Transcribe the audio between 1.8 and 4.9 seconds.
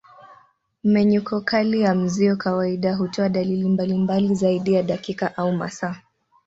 ya mzio kawaida hutoa dalili mbalimbali zaidi ya